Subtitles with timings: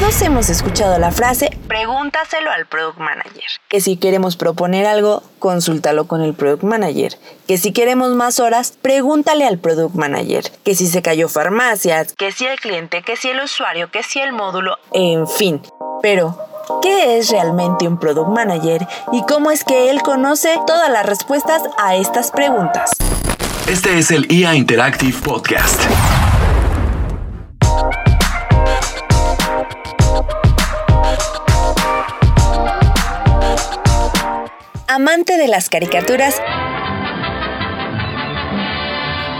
[0.00, 3.44] Todos hemos escuchado la frase pregúntaselo al product manager.
[3.68, 7.18] Que si queremos proponer algo, consúltalo con el product manager.
[7.46, 10.50] Que si queremos más horas, pregúntale al product manager.
[10.64, 14.20] Que si se cayó farmacias, que si el cliente, que si el usuario, que si
[14.20, 15.60] el módulo, en fin.
[16.00, 16.38] Pero,
[16.80, 21.60] ¿qué es realmente un product manager y cómo es que él conoce todas las respuestas
[21.76, 22.92] a estas preguntas?
[23.68, 25.78] Este es el IA Interactive Podcast.
[35.00, 36.34] Amante de las caricaturas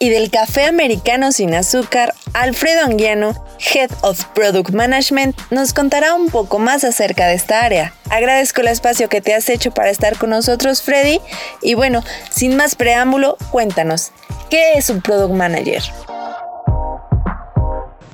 [0.00, 3.34] y del café americano sin azúcar, Alfredo Anguiano,
[3.72, 7.94] Head of Product Management, nos contará un poco más acerca de esta área.
[8.10, 11.20] Agradezco el espacio que te has hecho para estar con nosotros, Freddy.
[11.62, 14.10] Y bueno, sin más preámbulo, cuéntanos,
[14.50, 15.82] ¿qué es un Product Manager?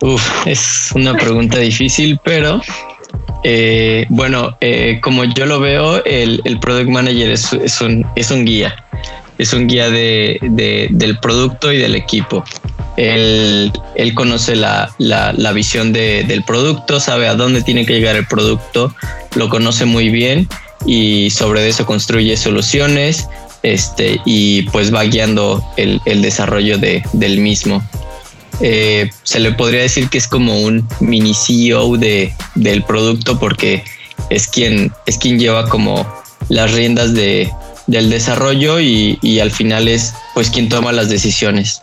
[0.03, 2.61] Uf, es una pregunta difícil, pero
[3.43, 8.85] eh, bueno, eh, como yo lo veo, el, Product Manager es, un, es un guía,
[9.39, 10.39] es un guía de,
[10.91, 12.45] del producto y del equipo.
[12.97, 13.73] Él,
[14.15, 14.93] conoce la,
[15.55, 18.95] visión del producto, sabe a dónde tiene que llegar el producto,
[19.35, 20.49] lo conoce muy bien
[20.87, 23.29] y sobre eso construye soluciones
[23.63, 27.83] este, y pues va guiando el, desarrollo del mismo.
[28.61, 33.85] Eh, se le podría decir que es como un mini CEO de, del producto porque
[34.29, 36.07] es quien, es quien lleva como
[36.49, 37.51] las riendas de,
[37.87, 41.83] del desarrollo y, y al final es pues quien toma las decisiones.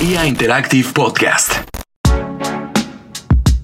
[0.00, 1.52] IA Interactive Podcast.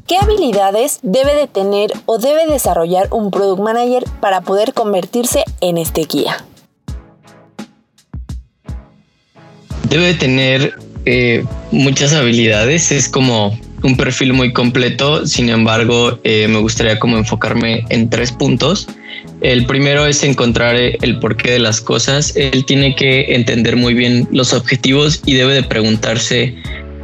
[0.08, 5.76] ¿Qué habilidades debe de tener o debe desarrollar un product manager para poder convertirse en
[5.76, 6.44] este guía?
[9.84, 10.78] Debe tener
[11.10, 17.16] eh, muchas habilidades, es como un perfil muy completo, sin embargo eh, me gustaría como
[17.16, 18.86] enfocarme en tres puntos.
[19.40, 22.36] El primero es encontrar el porqué de las cosas.
[22.36, 26.54] Él tiene que entender muy bien los objetivos y debe de preguntarse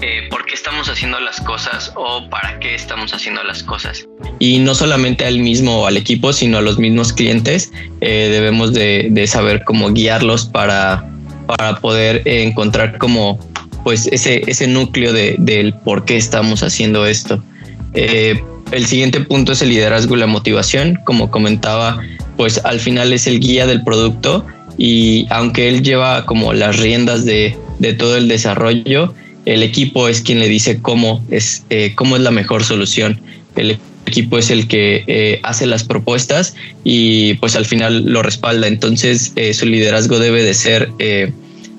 [0.02, 4.06] eh, por qué estamos haciendo las cosas o para qué estamos haciendo las cosas.
[4.38, 7.72] Y no solamente al mismo o al equipo, sino a los mismos clientes.
[8.00, 11.10] debemos de, de, saber cómo guiarlos para,
[11.46, 13.38] para poder encontrar como
[13.84, 17.44] pues ese, ese núcleo de, del por qué estamos haciendo esto.
[17.92, 20.98] Eh, el siguiente punto es el liderazgo y la motivación.
[21.04, 22.02] Como comentaba,
[22.36, 24.44] pues al final es el guía del producto
[24.78, 30.22] y aunque él lleva como las riendas de, de todo el desarrollo, el equipo es
[30.22, 33.20] quien le dice cómo es, eh, cómo es la mejor solución.
[33.54, 38.66] El equipo es el que eh, hace las propuestas y pues al final lo respalda.
[38.66, 40.90] Entonces su liderazgo debe de ser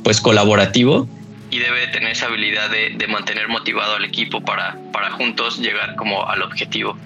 [0.03, 1.07] pues colaborativo
[1.55, 4.75] y debe tener esa habilidad de, mantener motivado al equipo para,
[5.11, 6.97] juntos llegar como al objetivo.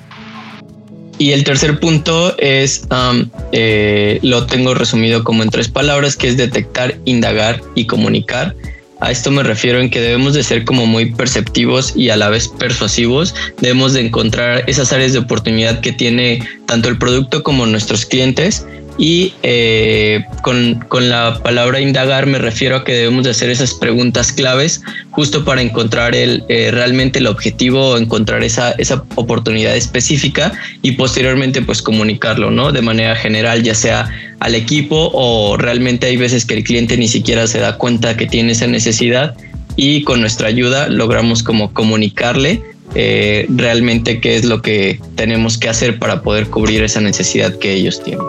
[1.20, 6.30] Y el tercer punto es, um, eh, lo tengo resumido como en tres palabras, que
[6.30, 8.56] es detectar, indagar y comunicar.
[9.02, 12.30] A esto me refiero en que debemos de ser como muy perceptivos y a la
[12.30, 13.36] vez persuasivos.
[13.62, 18.66] Debemos de encontrar esas áreas de oportunidad que tiene tanto el producto como nuestros clientes
[19.00, 24.34] y eh, con, la palabra indagar me refiero a que debemos de hacer esas preguntas
[24.34, 30.52] claves justo para encontrar el, eh, realmente el objetivo o encontrar esa, esa oportunidad específica
[30.82, 32.74] y posteriormente pues comunicarlo, ¿no?
[32.74, 34.10] De manera general, ya sea
[34.42, 38.26] al equipo o realmente hay veces que el cliente ni siquiera se da cuenta que
[38.26, 39.34] tiene esa necesidad
[39.78, 42.62] y con nuestra ayuda logramos como comunicarle
[42.96, 47.74] eh, realmente qué es lo que tenemos que hacer para poder cubrir esa necesidad que
[47.74, 48.26] ellos tienen.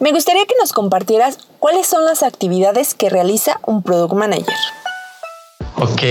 [0.00, 4.54] Me gustaría que nos compartieras cuáles son las actividades que realiza un Product Manager.
[5.76, 6.02] Ok,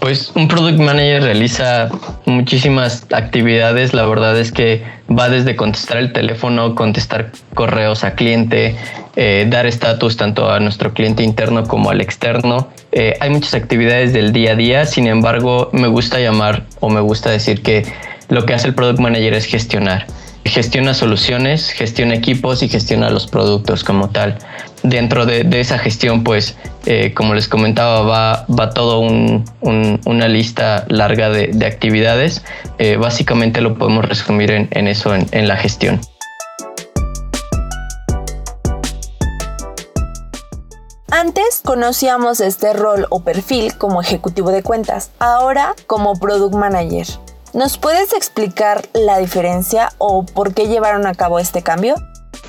[0.00, 1.88] pues un Product Manager realiza
[2.26, 3.94] muchísimas actividades.
[3.94, 8.76] La verdad es que va desde contestar el teléfono, contestar correos a cliente,
[9.16, 12.68] eh, dar estatus tanto a nuestro cliente interno como al externo.
[12.92, 17.00] Eh, hay muchas actividades del día a día, sin embargo, me gusta llamar o me
[17.00, 17.90] gusta decir que
[18.28, 20.06] lo que hace el Product Manager es gestionar
[20.48, 24.38] gestiona soluciones, gestiona equipos y gestiona los productos como tal.
[24.82, 26.56] Dentro de, esa gestión, pues,
[26.86, 32.44] eh, como les comentaba, va, va todo una lista larga de, actividades.
[32.78, 36.00] Eh, básicamente lo podemos resumir en, eso, en la gestión.
[41.10, 47.06] Antes conocíamos este rol o perfil como ejecutivo de cuentas, ahora como product manager.
[47.54, 51.94] ¿Nos puedes explicar la diferencia o por qué llevaron a cabo este cambio?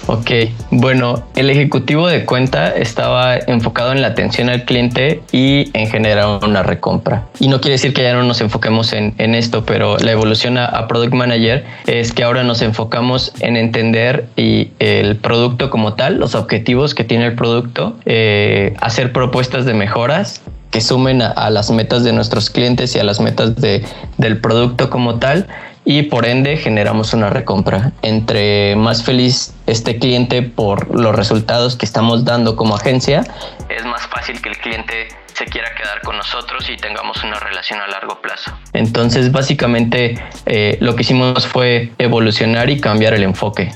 [0.07, 0.31] Ok,
[0.72, 6.44] bueno, el ejecutivo de cuenta estaba enfocado en la atención al cliente y en generar
[6.44, 7.28] una recompra.
[7.40, 10.88] Y no quiere decir que ya no nos enfoquemos en, esto, pero la evolución a,
[10.88, 16.34] Product Manager es que ahora nos enfocamos en entender y el producto como tal, los
[16.34, 22.04] objetivos que tiene el producto, eh, hacer propuestas de mejoras que sumen a, las metas
[22.04, 23.86] de nuestros clientes y a las metas de,
[24.18, 25.48] del producto como tal
[25.86, 27.92] y por ende generamos una recompra.
[28.01, 33.24] Entre más feliz este cliente por los resultados que estamos dando como agencia,
[33.69, 37.80] es más fácil que el cliente se quiera quedar con nosotros y tengamos una relación
[37.80, 38.51] a largo plazo.
[38.74, 43.71] Entonces básicamente eh, lo que hicimos fue evolucionar y cambiar el enfoque.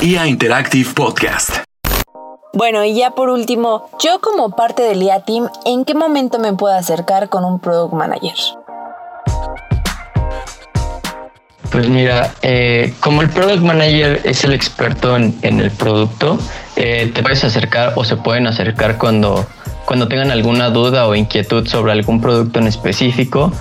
[0.00, 1.67] IA Interactive Podcast.
[2.54, 6.54] Bueno, y ya por último, yo como parte del IA Team, ¿en qué momento me
[6.54, 8.34] puedo acercar con un Product Manager?
[11.70, 16.38] Pues mira, eh, como el Product Manager es el experto en, el producto,
[16.76, 19.46] eh, te puedes acercar o se pueden acercar cuando,
[19.84, 23.52] cuando tengan alguna duda o inquietud sobre algún producto en específico,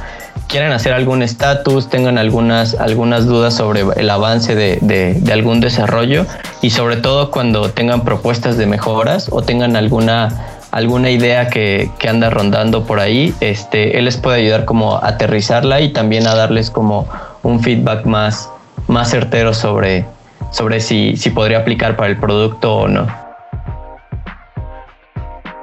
[0.47, 6.25] quieran hacer algún estatus, tengan algunas, algunas dudas sobre el avance de, de, algún desarrollo
[6.61, 10.29] y sobre todo cuando tengan propuestas de mejoras o tengan alguna
[10.71, 15.07] alguna idea que, que, anda rondando por ahí, este, él les puede ayudar como a
[15.07, 17.07] aterrizarla y también a darles como
[17.41, 18.49] un feedback más,
[18.87, 20.05] más certero sobre,
[20.51, 23.26] sobre si, si podría aplicar para el producto o no.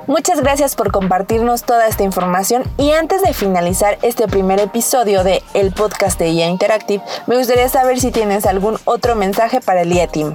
[0.06, 5.42] Muchas gracias por compartirnos toda esta información y antes de finalizar este primer episodio de
[5.54, 9.92] el podcast de IA Interactive, me gustaría saber si tienes algún otro mensaje para el
[9.92, 10.34] IA Team.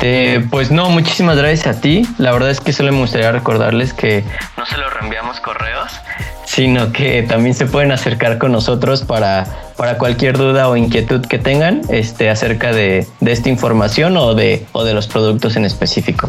[0.00, 2.06] Eh, pues no, muchísimas gracias a ti.
[2.18, 4.22] La verdad es que solo me gustaría recordarles que
[4.56, 5.90] no se los reenviamos correos,
[6.44, 11.38] sino que también se pueden acercar con nosotros para, para cualquier duda o inquietud que
[11.38, 16.28] tengan este, acerca de, de esta información o de, o de los productos en específico.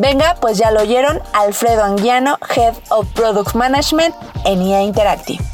[0.00, 4.14] Venga, pues ya lo oyeron, Alfredo Anguiano, Head of Product Management
[4.46, 5.44] en IA Interactive.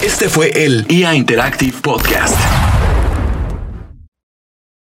[0.00, 2.59] Este fue el IA Interactive Podcast.